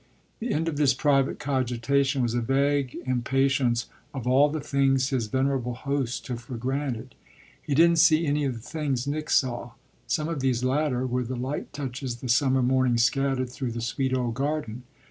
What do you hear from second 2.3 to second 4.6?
a vague impatience of all the